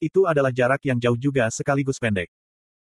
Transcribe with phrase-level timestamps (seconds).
[0.00, 2.32] Itu adalah jarak yang jauh juga sekaligus pendek.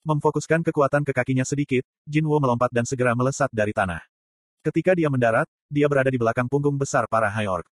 [0.06, 3.98] Memfokuskan kekuatan ke kakinya sedikit, Jinwo melompat dan segera melesat dari tanah.
[4.62, 7.66] Ketika dia mendarat, dia berada di belakang punggung besar para High Orc.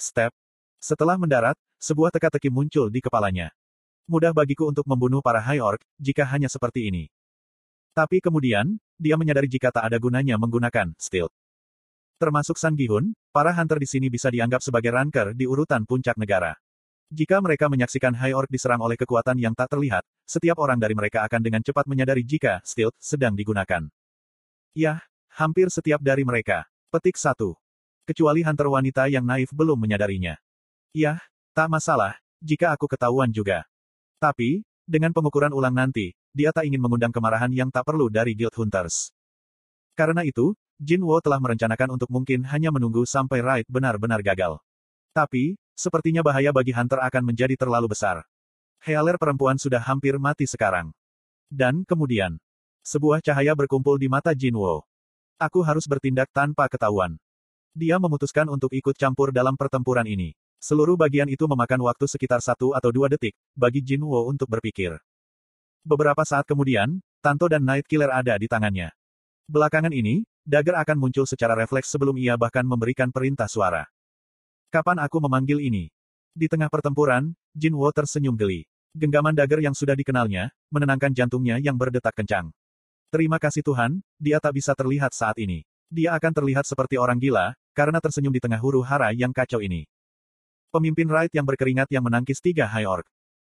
[0.00, 0.32] Step.
[0.80, 3.52] Setelah mendarat, sebuah teka-teki muncul di kepalanya.
[4.08, 7.12] Mudah bagiku untuk membunuh para High Orc, jika hanya seperti ini.
[7.92, 11.36] Tapi kemudian, dia menyadari jika tak ada gunanya menggunakan stealth.
[12.16, 16.56] Termasuk San Gihun, para hunter di sini bisa dianggap sebagai ranker di urutan puncak negara.
[17.12, 21.24] Jika mereka menyaksikan High Orc diserang oleh kekuatan yang tak terlihat, setiap orang dari mereka
[21.28, 23.86] akan dengan cepat menyadari jika stealth sedang digunakan.
[24.72, 24.98] Yah,
[25.36, 26.64] hampir setiap dari mereka.
[26.88, 27.36] Petik 1.
[28.04, 30.36] Kecuali hunter wanita yang naif belum menyadarinya.
[30.96, 31.20] Yah,
[31.52, 33.64] tak masalah, jika aku ketahuan juga.
[34.18, 38.52] Tapi, dengan pengukuran ulang nanti, dia tak ingin mengundang kemarahan yang tak perlu dari Guild
[38.58, 39.14] Hunters.
[39.94, 44.58] Karena itu, Jin Wo telah merencanakan untuk mungkin hanya menunggu sampai Raid benar-benar gagal.
[45.14, 48.24] Tapi, sepertinya bahaya bagi Hunter akan menjadi terlalu besar.
[48.82, 50.94] Healer perempuan sudah hampir mati sekarang.
[51.50, 52.40] Dan kemudian,
[52.82, 54.82] sebuah cahaya berkumpul di mata Jin Wo.
[55.38, 57.16] Aku harus bertindak tanpa ketahuan.
[57.74, 60.36] Dia memutuskan untuk ikut campur dalam pertempuran ini.
[60.60, 64.96] Seluruh bagian itu memakan waktu sekitar satu atau dua detik, bagi Jin Wo untuk berpikir.
[65.84, 68.92] Beberapa saat kemudian, Tanto dan Night Killer ada di tangannya.
[69.48, 73.88] Belakangan ini, dagger akan muncul secara refleks sebelum ia bahkan memberikan perintah suara.
[74.70, 75.90] Kapan aku memanggil ini?
[76.34, 78.66] Di tengah pertempuran, Jin Wo tersenyum geli.
[78.94, 82.54] Genggaman dagger yang sudah dikenalnya, menenangkan jantungnya yang berdetak kencang.
[83.10, 85.62] Terima kasih Tuhan, dia tak bisa terlihat saat ini.
[85.90, 89.86] Dia akan terlihat seperti orang gila, karena tersenyum di tengah huru hara yang kacau ini.
[90.74, 93.06] Pemimpin Raid yang berkeringat yang menangkis tiga High Orc.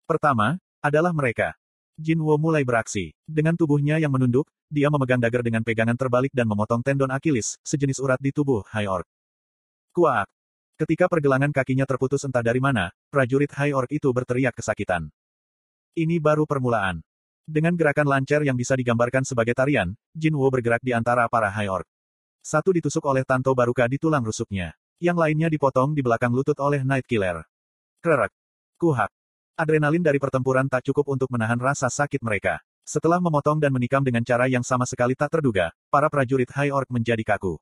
[0.03, 1.55] Pertama, adalah mereka.
[1.95, 3.15] Jin Wo mulai beraksi.
[3.23, 8.03] Dengan tubuhnya yang menunduk, dia memegang dagger dengan pegangan terbalik dan memotong tendon Achilles, sejenis
[8.03, 9.07] urat di tubuh High Orc.
[9.95, 10.27] Kuak.
[10.75, 15.07] Ketika pergelangan kakinya terputus entah dari mana, prajurit High Orc itu berteriak kesakitan.
[15.95, 16.99] Ini baru permulaan.
[17.47, 21.71] Dengan gerakan lancar yang bisa digambarkan sebagai tarian, Jin Wo bergerak di antara para High
[21.71, 21.87] Orc.
[22.43, 24.75] Satu ditusuk oleh Tanto Baruka di tulang rusuknya.
[24.99, 27.47] Yang lainnya dipotong di belakang lutut oleh Night Killer.
[28.03, 28.35] Krerek.
[28.75, 29.15] Kuhak.
[29.55, 32.59] Adrenalin dari pertempuran tak cukup untuk menahan rasa sakit mereka.
[32.83, 36.91] Setelah memotong dan menikam dengan cara yang sama sekali tak terduga, para prajurit High Orc
[36.91, 37.55] menjadi kaku.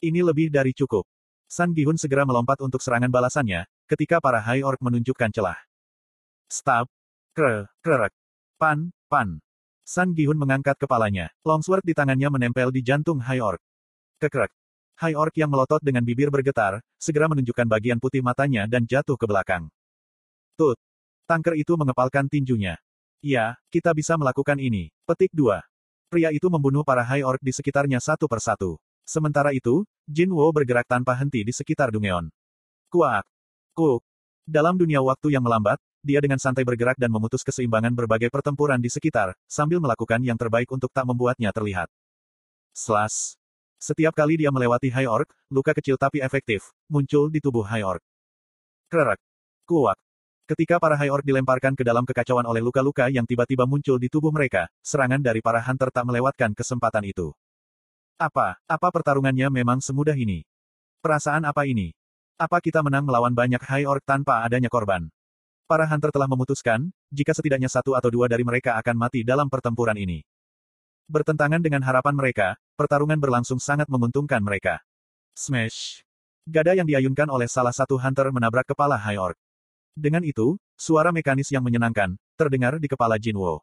[0.00, 1.04] Ini lebih dari cukup.
[1.52, 5.60] San Gihun segera melompat untuk serangan balasannya, ketika para High Orc menunjukkan celah.
[6.48, 6.88] Stab.
[7.36, 8.16] Kre, krerek.
[8.56, 9.36] Pan, pan.
[9.84, 11.28] San Gihun mengangkat kepalanya.
[11.44, 13.60] Longsword di tangannya menempel di jantung High Orc.
[14.16, 14.48] Kekrek.
[14.96, 19.28] High Orc yang melotot dengan bibir bergetar, segera menunjukkan bagian putih matanya dan jatuh ke
[19.28, 19.68] belakang.
[20.56, 20.80] Tut.
[21.28, 22.80] Tangker itu mengepalkan tinjunya.
[23.20, 24.88] Ya, kita bisa melakukan ini.
[25.04, 25.60] Petik 2.
[26.08, 28.80] Pria itu membunuh para High Orc di sekitarnya satu persatu.
[29.02, 32.30] Sementara itu, Jin Wo bergerak tanpa henti di sekitar Dungeon.
[32.90, 33.26] Kuak.
[33.74, 34.02] Kuk.
[34.42, 38.90] Dalam dunia waktu yang melambat, dia dengan santai bergerak dan memutus keseimbangan berbagai pertempuran di
[38.90, 41.86] sekitar, sambil melakukan yang terbaik untuk tak membuatnya terlihat.
[42.74, 43.38] Slash.
[43.78, 48.02] Setiap kali dia melewati High Orc, luka kecil tapi efektif, muncul di tubuh High Orc.
[48.90, 49.22] Krerek.
[49.62, 49.98] Kuak.
[50.42, 54.34] Ketika para High Orc dilemparkan ke dalam kekacauan oleh luka-luka yang tiba-tiba muncul di tubuh
[54.34, 57.30] mereka, serangan dari para Hunter tak melewatkan kesempatan itu.
[58.20, 60.44] Apa, apa pertarungannya memang semudah ini?
[61.02, 61.92] Perasaan apa ini?
[62.38, 65.10] Apa kita menang melawan banyak High Orc tanpa adanya korban?
[65.66, 69.96] Para Hunter telah memutuskan, jika setidaknya satu atau dua dari mereka akan mati dalam pertempuran
[69.96, 70.20] ini.
[71.08, 74.82] Bertentangan dengan harapan mereka, pertarungan berlangsung sangat menguntungkan mereka.
[75.32, 76.04] Smash!
[76.44, 79.38] Gada yang diayunkan oleh salah satu hunter menabrak kepala High Orc.
[79.94, 83.62] Dengan itu, suara mekanis yang menyenangkan, terdengar di kepala Jinwo.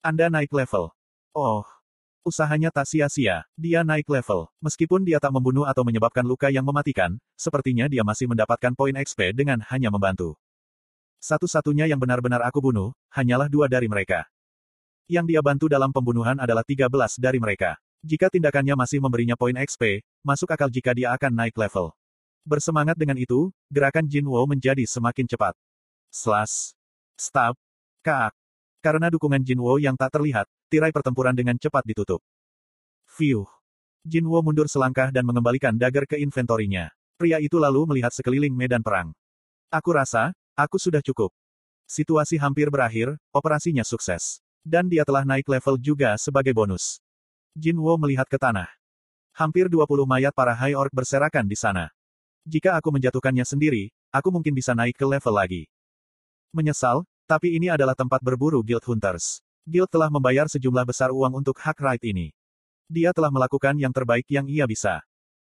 [0.00, 0.94] Anda naik level.
[1.36, 1.79] Oh.
[2.20, 4.52] Usahanya tak sia-sia, dia naik level.
[4.60, 9.32] Meskipun dia tak membunuh atau menyebabkan luka yang mematikan, sepertinya dia masih mendapatkan poin XP
[9.32, 10.36] dengan hanya membantu.
[11.16, 14.28] Satu-satunya yang benar-benar aku bunuh, hanyalah dua dari mereka.
[15.08, 17.80] Yang dia bantu dalam pembunuhan adalah 13 dari mereka.
[18.04, 21.96] Jika tindakannya masih memberinya poin XP, masuk akal jika dia akan naik level.
[22.44, 25.56] Bersemangat dengan itu, gerakan Jin Wo menjadi semakin cepat.
[26.12, 26.76] Slash.
[27.16, 27.56] Stab.
[28.04, 28.36] Kaak.
[28.84, 32.22] Karena dukungan Jin Wo yang tak terlihat, tirai pertempuran dengan cepat ditutup.
[33.10, 33.50] Fiuh.
[34.06, 36.88] Jin Wo mundur selangkah dan mengembalikan dagger ke inventorinya.
[37.20, 39.12] Pria itu lalu melihat sekeliling medan perang.
[39.68, 41.28] Aku rasa, aku sudah cukup.
[41.84, 44.40] Situasi hampir berakhir, operasinya sukses.
[44.64, 47.02] Dan dia telah naik level juga sebagai bonus.
[47.52, 48.70] Jin Wo melihat ke tanah.
[49.34, 51.90] Hampir 20 mayat para High Orc berserakan di sana.
[52.46, 55.68] Jika aku menjatuhkannya sendiri, aku mungkin bisa naik ke level lagi.
[56.56, 59.44] Menyesal, tapi ini adalah tempat berburu Guild Hunters.
[59.70, 62.34] Guild telah membayar sejumlah besar uang untuk hak right ini.
[62.90, 64.98] Dia telah melakukan yang terbaik yang ia bisa.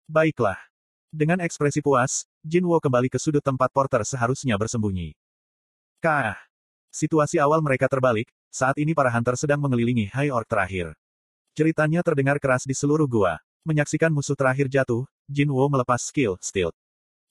[0.05, 0.61] Baiklah.
[1.08, 5.17] Dengan ekspresi puas, Jin Wo kembali ke sudut tempat porter seharusnya bersembunyi.
[6.05, 6.37] Kah!
[6.93, 10.93] Situasi awal mereka terbalik, saat ini para hunter sedang mengelilingi High Orc terakhir.
[11.56, 13.40] Ceritanya terdengar keras di seluruh gua.
[13.64, 16.76] Menyaksikan musuh terakhir jatuh, Jin Wo melepas skill Stealth.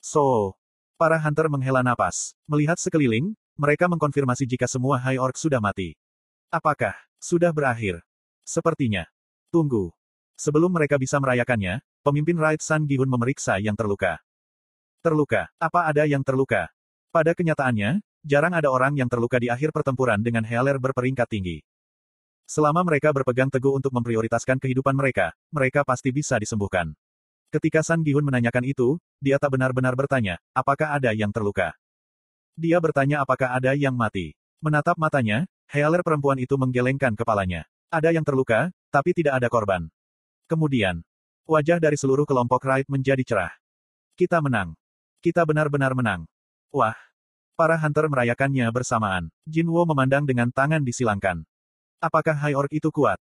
[0.02, 0.58] So,
[0.98, 2.34] para hunter menghela napas.
[2.50, 5.99] Melihat sekeliling, mereka mengkonfirmasi jika semua High Orc sudah mati.
[6.50, 8.02] Apakah sudah berakhir?
[8.42, 9.06] Sepertinya.
[9.54, 9.94] Tunggu.
[10.34, 14.18] Sebelum mereka bisa merayakannya, pemimpin Raid San Gihun memeriksa yang terluka.
[14.98, 15.46] Terluka.
[15.62, 16.66] Apa ada yang terluka?
[17.14, 21.64] Pada kenyataannya, Jarang ada orang yang terluka di akhir pertempuran dengan Healer berperingkat tinggi.
[22.44, 26.92] Selama mereka berpegang teguh untuk memprioritaskan kehidupan mereka, mereka pasti bisa disembuhkan.
[27.48, 31.72] Ketika San Gihun menanyakan itu, dia tak benar-benar bertanya, apakah ada yang terluka.
[32.60, 34.36] Dia bertanya apakah ada yang mati.
[34.60, 37.62] Menatap matanya, Healer perempuan itu menggelengkan kepalanya.
[37.94, 39.86] Ada yang terluka, tapi tidak ada korban.
[40.50, 41.06] Kemudian,
[41.46, 43.54] wajah dari seluruh kelompok Raid menjadi cerah.
[44.18, 44.74] Kita menang.
[45.22, 46.26] Kita benar-benar menang.
[46.74, 46.98] Wah,
[47.60, 49.28] Para hunter merayakannya bersamaan.
[49.44, 51.44] Jinwo memandang dengan tangan disilangkan.
[52.00, 53.20] Apakah High Orc itu kuat?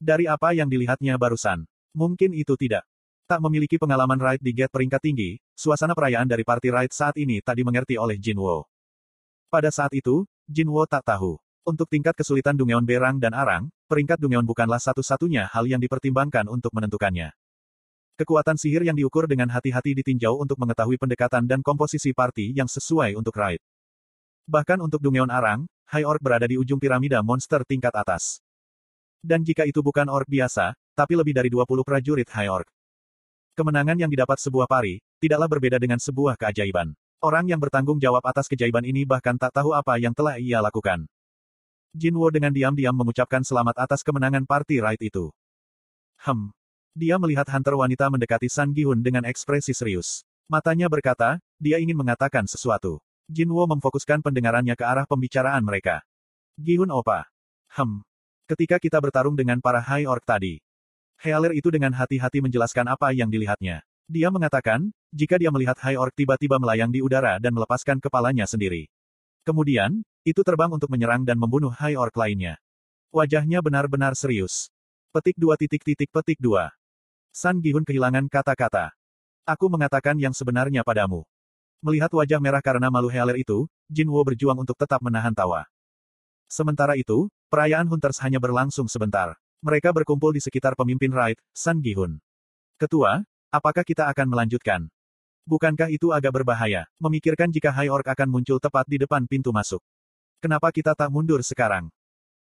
[0.00, 2.88] Dari apa yang dilihatnya barusan, mungkin itu tidak.
[3.28, 7.44] Tak memiliki pengalaman raid di gate peringkat tinggi, suasana perayaan dari party raid saat ini
[7.44, 8.64] tak dimengerti oleh Jinwo.
[9.52, 11.36] Pada saat itu, Jinwo tak tahu.
[11.64, 16.68] Untuk tingkat kesulitan Dungeon Berang dan Arang, peringkat Dungeon bukanlah satu-satunya hal yang dipertimbangkan untuk
[16.76, 17.32] menentukannya.
[18.20, 23.16] Kekuatan sihir yang diukur dengan hati-hati ditinjau untuk mengetahui pendekatan dan komposisi party yang sesuai
[23.16, 23.64] untuk raid.
[24.44, 28.44] Bahkan untuk Dungeon Arang, High Orc berada di ujung piramida monster tingkat atas.
[29.24, 32.68] Dan jika itu bukan orc biasa, tapi lebih dari 20 prajurit High Orc.
[33.56, 36.92] Kemenangan yang didapat sebuah pari, tidaklah berbeda dengan sebuah keajaiban.
[37.24, 41.08] Orang yang bertanggung jawab atas keajaiban ini bahkan tak tahu apa yang telah ia lakukan.
[41.94, 45.30] Jinwo dengan diam-diam mengucapkan selamat atas kemenangan party right itu.
[46.18, 46.50] Hem.
[46.90, 50.26] Dia melihat hunter wanita mendekati San Gihun dengan ekspresi serius.
[50.50, 52.98] Matanya berkata, dia ingin mengatakan sesuatu.
[53.30, 56.02] Jinwo memfokuskan pendengarannya ke arah pembicaraan mereka.
[56.58, 57.30] Gihun Opa.
[57.78, 58.02] Hem.
[58.50, 60.58] Ketika kita bertarung dengan para High Orc tadi.
[61.22, 63.86] Healer itu dengan hati-hati menjelaskan apa yang dilihatnya.
[64.10, 68.90] Dia mengatakan, jika dia melihat High Orc tiba-tiba melayang di udara dan melepaskan kepalanya sendiri.
[69.46, 72.56] Kemudian, itu terbang untuk menyerang dan membunuh High Orc lainnya.
[73.12, 74.72] Wajahnya benar-benar serius.
[75.12, 76.74] Petik dua titik titik petik dua.
[77.30, 78.90] San Gihun kehilangan kata-kata.
[79.44, 81.22] Aku mengatakan yang sebenarnya padamu.
[81.84, 85.68] Melihat wajah merah karena malu Healer itu, Jinwo berjuang untuk tetap menahan tawa.
[86.48, 89.36] Sementara itu, perayaan Hunters hanya berlangsung sebentar.
[89.60, 92.18] Mereka berkumpul di sekitar pemimpin Raid, San Gihun.
[92.80, 93.20] Ketua,
[93.52, 94.88] apakah kita akan melanjutkan?
[95.44, 99.84] Bukankah itu agak berbahaya, memikirkan jika High Orc akan muncul tepat di depan pintu masuk?
[100.44, 101.88] Kenapa kita tak mundur sekarang?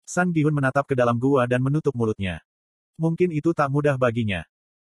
[0.02, 2.42] San Gihun menatap ke dalam gua dan menutup mulutnya.
[2.98, 4.42] Mungkin itu tak mudah baginya.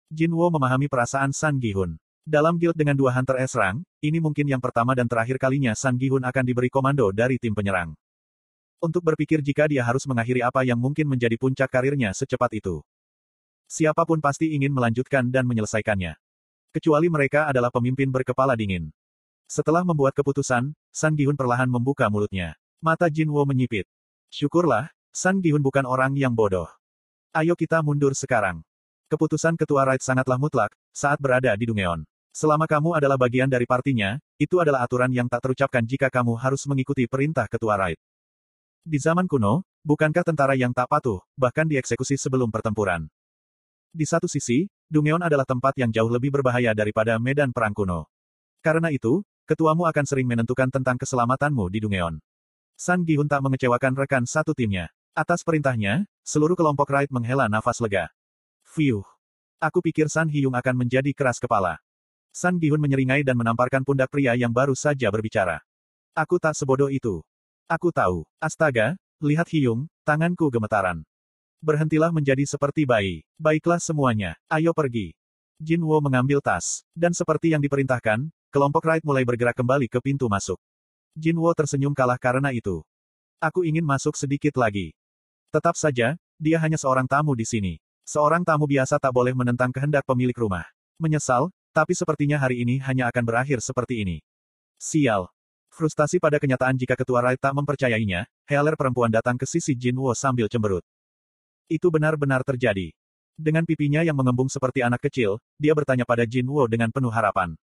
[0.07, 1.99] Jinwo memahami perasaan San Gihun.
[2.23, 5.99] Dalam guild dengan dua Hunter S rank, ini mungkin yang pertama dan terakhir kalinya San
[5.99, 7.91] Gihun akan diberi komando dari tim penyerang.
[8.79, 12.79] Untuk berpikir jika dia harus mengakhiri apa yang mungkin menjadi puncak karirnya secepat itu.
[13.67, 16.15] Siapa pun pasti ingin melanjutkan dan menyelesaikannya.
[16.71, 18.87] Kecuali mereka adalah pemimpin berkepala dingin.
[19.51, 22.60] Setelah membuat keputusan, San Gihun perlahan membuka mulutnya.
[22.81, 23.85] Mata Jinwo menyipit.
[24.33, 26.65] Syukurlah, San Gihun bukan orang yang bodoh.
[27.29, 28.65] Ayo kita mundur sekarang.
[29.05, 32.01] Keputusan Ketua Raid sangatlah mutlak, saat berada di Dungeon.
[32.33, 36.65] Selama kamu adalah bagian dari partinya, itu adalah aturan yang tak terucapkan jika kamu harus
[36.65, 38.01] mengikuti perintah ketua raid.
[38.81, 43.05] Di zaman kuno, bukankah tentara yang tak patuh, bahkan dieksekusi sebelum pertempuran?
[43.93, 48.09] Di satu sisi, Dungeon adalah tempat yang jauh lebih berbahaya daripada medan perang kuno.
[48.65, 52.17] Karena itu, ketuamu akan sering menentukan tentang keselamatanmu di Dungeon.
[52.81, 54.89] San Gihun tak mengecewakan rekan satu timnya.
[55.13, 58.09] Atas perintahnya, seluruh kelompok raid menghela nafas lega.
[58.65, 59.05] Fiuh.
[59.61, 61.77] Aku pikir San Hyung akan menjadi keras kepala.
[62.33, 65.61] San Gihun menyeringai dan menamparkan pundak pria yang baru saja berbicara.
[66.17, 67.21] Aku tak sebodoh itu.
[67.69, 68.25] Aku tahu.
[68.41, 71.05] Astaga, lihat Hyung, tanganku gemetaran.
[71.61, 73.21] Berhentilah menjadi seperti bayi.
[73.37, 75.13] Baiklah semuanya, ayo pergi.
[75.61, 76.81] Jin Wo mengambil tas.
[76.97, 80.57] Dan seperti yang diperintahkan, kelompok Raid mulai bergerak kembali ke pintu masuk.
[81.11, 82.83] Jin Wo tersenyum kalah karena itu.
[83.43, 84.95] Aku ingin masuk sedikit lagi.
[85.51, 87.83] Tetap saja, dia hanya seorang tamu di sini.
[88.07, 90.63] Seorang tamu biasa tak boleh menentang kehendak pemilik rumah.
[90.95, 94.23] Menyesal, tapi sepertinya hari ini hanya akan berakhir seperti ini.
[94.79, 95.27] Sial.
[95.71, 100.51] Frustasi pada kenyataan jika ketua Rai tak mempercayainya, Healer perempuan datang ke sisi Jinwo sambil
[100.51, 100.83] cemberut.
[101.67, 102.91] Itu benar-benar terjadi.
[103.35, 107.55] Dengan pipinya yang mengembung seperti anak kecil, dia bertanya pada Jinwo dengan penuh harapan.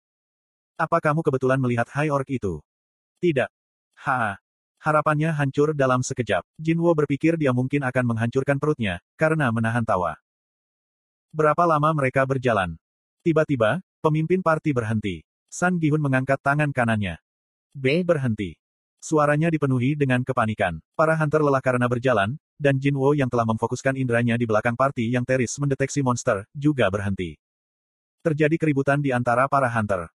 [0.79, 2.63] Apa kamu kebetulan melihat High Orc itu?
[3.17, 3.50] Tidak.
[4.05, 4.38] Ha.
[4.77, 6.45] Harapannya hancur dalam sekejap.
[6.62, 10.15] Jinwo berpikir dia mungkin akan menghancurkan perutnya, karena menahan tawa.
[11.33, 12.77] Berapa lama mereka berjalan?
[13.25, 15.25] Tiba-tiba, Pemimpin parti berhenti.
[15.50, 17.17] San Gihun mengangkat tangan kanannya.
[17.74, 18.53] B berhenti.
[19.01, 20.77] Suaranya dipenuhi dengan kepanikan.
[20.93, 25.25] Para hunter lelah karena berjalan, dan Jinwo yang telah memfokuskan indranya di belakang party yang
[25.25, 27.41] teris mendeteksi monster, juga berhenti.
[28.21, 30.07] Terjadi keributan di antara para hunter.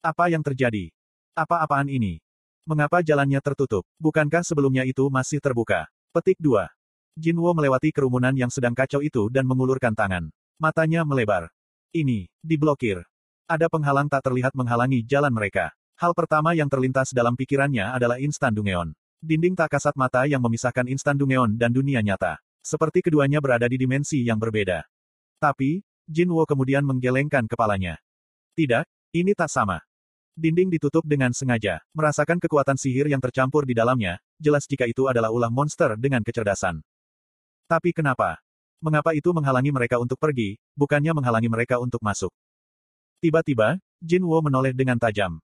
[0.00, 0.88] Apa yang terjadi?
[1.36, 2.18] Apa-apaan ini?
[2.66, 3.86] Mengapa jalannya tertutup?
[4.02, 5.86] Bukankah sebelumnya itu masih terbuka?
[6.10, 6.66] Petik 2.
[7.14, 10.34] Jinwo melewati kerumunan yang sedang kacau itu dan mengulurkan tangan.
[10.58, 11.46] Matanya melebar.
[11.94, 13.06] Ini, diblokir.
[13.46, 15.70] Ada penghalang tak terlihat menghalangi jalan mereka.
[15.94, 18.90] Hal pertama yang terlintas dalam pikirannya adalah instan Dungeon.
[19.22, 22.42] Dinding tak kasat mata yang memisahkan instan Dungeon dan dunia nyata.
[22.66, 24.82] Seperti keduanya berada di dimensi yang berbeda.
[25.38, 28.02] Tapi, Jinwo kemudian menggelengkan kepalanya.
[28.58, 28.82] Tidak,
[29.14, 29.86] ini tak sama.
[30.36, 35.32] Dinding ditutup dengan sengaja, merasakan kekuatan sihir yang tercampur di dalamnya, jelas jika itu adalah
[35.32, 36.84] ulah monster dengan kecerdasan.
[37.64, 38.36] Tapi kenapa?
[38.84, 42.28] Mengapa itu menghalangi mereka untuk pergi, bukannya menghalangi mereka untuk masuk?
[43.24, 45.40] Tiba-tiba, Jinwo menoleh dengan tajam.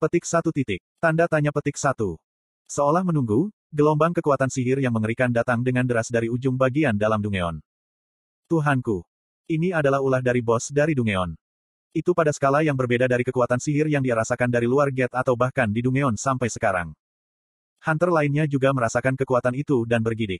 [0.00, 0.80] Petik satu titik.
[0.96, 2.16] Tanda tanya petik satu.
[2.64, 7.60] Seolah menunggu, gelombang kekuatan sihir yang mengerikan datang dengan deras dari ujung bagian dalam Dungeon.
[8.48, 9.04] Tuhanku.
[9.52, 11.36] Ini adalah ulah dari bos dari Dungeon.
[11.90, 15.34] Itu pada skala yang berbeda dari kekuatan sihir yang dia rasakan dari luar gate atau
[15.34, 16.94] bahkan di Dungeon sampai sekarang.
[17.82, 20.38] Hunter lainnya juga merasakan kekuatan itu dan bergidik.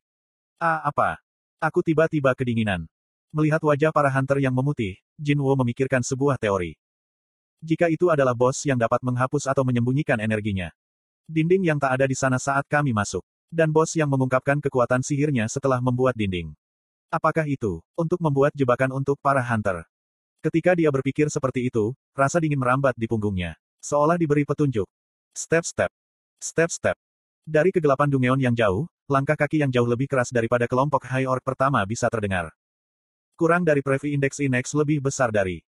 [0.63, 1.19] Ah apa?
[1.59, 2.87] Aku tiba-tiba kedinginan.
[3.35, 6.79] Melihat wajah para hunter yang memutih, Jinwo memikirkan sebuah teori.
[7.61, 10.71] Jika itu adalah bos yang dapat menghapus atau menyembunyikan energinya.
[11.27, 13.27] Dinding yang tak ada di sana saat kami masuk.
[13.51, 16.55] Dan bos yang mengungkapkan kekuatan sihirnya setelah membuat dinding.
[17.11, 19.83] Apakah itu, untuk membuat jebakan untuk para hunter?
[20.41, 23.61] Ketika dia berpikir seperti itu, rasa dingin merambat di punggungnya.
[23.85, 24.89] Seolah diberi petunjuk.
[25.37, 25.93] Step-step.
[26.41, 26.97] Step-step.
[27.45, 31.45] Dari kegelapan Dungeon yang jauh, langkah kaki yang jauh lebih keras daripada kelompok High Orc
[31.45, 32.57] pertama bisa terdengar.
[33.37, 35.61] Kurang dari Previ Index Index lebih besar dari